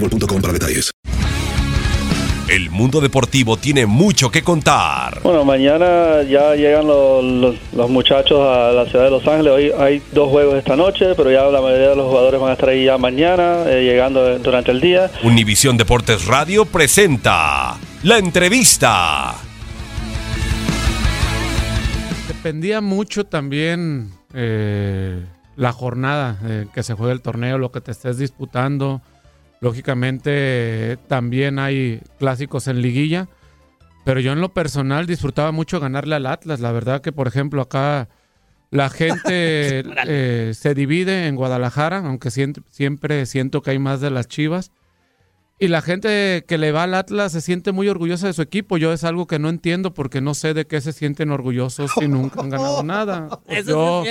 boostmobile.com 0.00 0.40
para 0.40 0.52
detalles. 0.52 0.90
El 2.48 2.70
mundo 2.70 3.00
deportivo 3.00 3.56
tiene 3.56 3.86
mucho 3.86 4.30
que 4.30 4.42
contar. 4.44 5.20
Bueno, 5.24 5.44
mañana 5.44 6.22
ya 6.22 6.54
llegan 6.54 6.86
los, 6.86 7.24
los- 7.24 7.56
los 7.72 7.90
muchachos 7.90 8.38
a 8.40 8.70
la 8.70 8.86
ciudad 8.86 9.06
de 9.06 9.10
Los 9.10 9.26
Ángeles. 9.26 9.52
Hoy 9.52 9.72
hay 9.76 10.00
dos 10.12 10.30
juegos 10.30 10.54
esta 10.54 10.76
noche, 10.76 11.14
pero 11.16 11.28
ya 11.32 11.42
la 11.46 11.60
mayoría 11.60 11.88
de 11.90 11.96
los 11.96 12.06
jugadores 12.08 12.40
van 12.40 12.50
a 12.50 12.52
estar 12.52 12.68
ahí 12.68 12.84
ya 12.84 12.98
mañana, 12.98 13.64
eh, 13.66 13.82
llegando 13.84 14.38
durante 14.38 14.70
el 14.70 14.80
día. 14.80 15.10
Univisión 15.24 15.76
Deportes 15.76 16.26
Radio 16.26 16.64
presenta 16.66 17.78
la 18.04 18.18
entrevista. 18.18 19.34
Dependía 22.28 22.80
mucho 22.80 23.24
también 23.26 24.12
eh, 24.34 25.20
la 25.56 25.72
jornada 25.72 26.38
eh, 26.44 26.66
que 26.72 26.84
se 26.84 26.94
juegue 26.94 27.12
el 27.12 27.22
torneo, 27.22 27.58
lo 27.58 27.72
que 27.72 27.80
te 27.80 27.90
estés 27.90 28.18
disputando. 28.18 29.00
Lógicamente 29.60 30.98
también 31.08 31.58
hay 31.58 32.00
clásicos 32.18 32.68
en 32.68 32.82
liguilla, 32.82 33.28
pero 34.04 34.20
yo 34.20 34.32
en 34.32 34.40
lo 34.40 34.52
personal 34.52 35.06
disfrutaba 35.06 35.50
mucho 35.52 35.80
ganarle 35.80 36.14
al 36.14 36.26
Atlas. 36.26 36.60
La 36.60 36.72
verdad 36.72 37.00
que, 37.00 37.12
por 37.12 37.26
ejemplo, 37.26 37.62
acá 37.62 38.08
la 38.70 38.90
gente 38.90 39.82
eh, 40.06 40.52
se 40.54 40.74
divide 40.74 41.26
en 41.26 41.36
Guadalajara, 41.36 41.98
aunque 41.98 42.30
siempre, 42.30 42.62
siempre 42.70 43.26
siento 43.26 43.62
que 43.62 43.72
hay 43.72 43.78
más 43.78 44.00
de 44.00 44.10
las 44.10 44.28
Chivas. 44.28 44.72
Y 45.58 45.68
la 45.68 45.80
gente 45.80 46.44
que 46.46 46.58
le 46.58 46.70
va 46.70 46.82
al 46.82 46.92
Atlas 46.92 47.32
se 47.32 47.40
siente 47.40 47.72
muy 47.72 47.88
orgullosa 47.88 48.26
de 48.26 48.34
su 48.34 48.42
equipo. 48.42 48.76
Yo 48.76 48.92
es 48.92 49.04
algo 49.04 49.26
que 49.26 49.38
no 49.38 49.48
entiendo 49.48 49.94
porque 49.94 50.20
no 50.20 50.34
sé 50.34 50.52
de 50.52 50.66
qué 50.66 50.82
se 50.82 50.92
sienten 50.92 51.30
orgullosos 51.30 51.92
si 51.98 52.08
nunca 52.08 52.42
han 52.42 52.50
ganado 52.50 52.82
nada. 52.82 53.40
yo, 53.66 54.04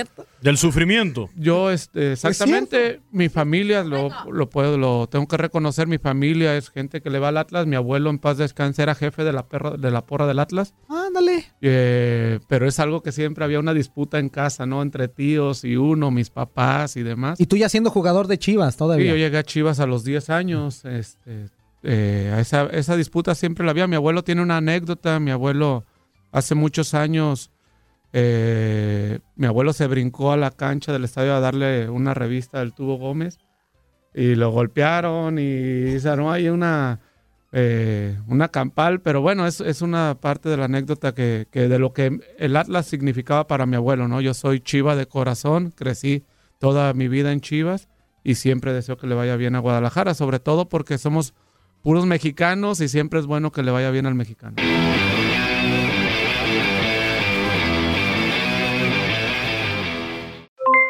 Del 0.45 0.57
sufrimiento. 0.57 1.29
yo 1.35 1.71
este, 1.71 2.11
exactamente, 2.11 3.01
mi 3.11 3.29
familia, 3.29 3.83
lo, 3.83 4.09
lo 4.31 4.47
puedo, 4.47 4.77
lo 4.77 5.07
tengo 5.07 5.27
que 5.27 5.37
reconocer, 5.37 5.87
mi 5.87 5.97
familia 5.97 6.55
es 6.55 6.69
gente 6.69 7.01
que 7.01 7.09
le 7.09 7.17
va 7.17 7.29
al 7.29 7.37
Atlas. 7.37 7.65
Mi 7.65 7.75
abuelo 7.75 8.11
en 8.11 8.19
paz 8.19 8.37
descanse 8.37 8.83
era 8.83 8.93
jefe 8.93 9.23
de 9.23 9.33
la, 9.33 9.47
perra, 9.47 9.71
de 9.71 9.89
la 9.89 10.05
porra 10.05 10.27
del 10.27 10.37
Atlas. 10.37 10.75
Ándale. 10.87 11.45
Eh, 11.61 12.39
pero 12.47 12.67
es 12.67 12.79
algo 12.79 13.01
que 13.01 13.11
siempre 13.11 13.43
había 13.43 13.59
una 13.59 13.73
disputa 13.73 14.19
en 14.19 14.29
casa, 14.29 14.67
¿no? 14.67 14.83
Entre 14.83 15.07
tíos 15.07 15.63
y 15.63 15.77
uno, 15.77 16.11
mis 16.11 16.29
papás 16.29 16.95
y 16.95 17.01
demás. 17.01 17.39
Y 17.39 17.47
tú 17.47 17.57
ya 17.57 17.67
siendo 17.67 17.89
jugador 17.89 18.27
de 18.27 18.37
Chivas 18.37 18.75
Sí, 18.75 18.77
todavía. 18.77 19.09
yo 19.09 19.17
llegué 19.17 19.39
a 19.39 19.43
Chivas 19.43 19.79
a 19.79 19.87
los 19.87 20.03
10 20.03 20.29
años. 20.29 20.85
Este, 20.85 21.47
eh, 21.81 22.43
esa 22.71 22.95
disputa 22.95 23.33
siempre 23.33 23.65
la 23.65 23.71
había. 23.71 23.87
Mi 23.87 23.95
abuelo 23.95 24.23
tiene 24.23 24.43
una 24.43 24.57
anécdota. 24.57 25.19
Mi 25.19 25.31
abuelo 25.31 25.85
hace 26.31 26.53
muchos 26.53 26.93
años, 26.93 27.49
eh, 28.13 28.84
mi 29.35 29.47
abuelo 29.47 29.73
se 29.73 29.87
brincó 29.87 30.31
a 30.31 30.37
la 30.37 30.51
cancha 30.51 30.93
del 30.93 31.03
estadio 31.03 31.33
a 31.33 31.39
darle 31.39 31.89
una 31.89 32.13
revista 32.13 32.59
del 32.59 32.73
Tubo 32.73 32.97
Gómez 32.97 33.39
y 34.13 34.35
lo 34.35 34.49
golpearon 34.51 35.37
y 35.39 35.99
se 35.99 36.07
armó 36.07 36.31
ahí 36.31 36.47
una, 36.47 37.01
eh, 37.51 38.17
una 38.27 38.47
campal. 38.47 39.01
Pero 39.01 39.21
bueno, 39.21 39.45
es, 39.45 39.59
es 39.59 39.81
una 39.81 40.17
parte 40.21 40.47
de 40.47 40.57
la 40.57 40.65
anécdota 40.65 41.13
que, 41.13 41.47
que 41.51 41.67
de 41.67 41.79
lo 41.79 41.91
que 41.91 42.19
el 42.37 42.55
Atlas 42.55 42.85
significaba 42.85 43.47
para 43.47 43.65
mi 43.65 43.75
abuelo, 43.75 44.07
¿no? 44.07 44.21
Yo 44.21 44.33
soy 44.33 44.61
Chiva 44.61 44.95
de 44.95 45.05
corazón, 45.05 45.71
crecí 45.71 46.23
toda 46.59 46.93
mi 46.93 47.09
vida 47.09 47.33
en 47.33 47.41
Chivas 47.41 47.89
y 48.23 48.35
siempre 48.35 48.73
deseo 48.73 48.97
que 48.97 49.07
le 49.07 49.15
vaya 49.15 49.35
bien 49.35 49.55
a 49.55 49.59
Guadalajara, 49.59 50.13
sobre 50.13 50.39
todo 50.39 50.69
porque 50.69 50.97
somos 50.97 51.33
puros 51.83 52.05
mexicanos 52.05 52.79
y 52.81 52.87
siempre 52.87 53.19
es 53.19 53.25
bueno 53.25 53.51
que 53.51 53.63
le 53.63 53.71
vaya 53.71 53.91
bien 53.91 54.05
al 54.05 54.15
mexicano. 54.15 54.55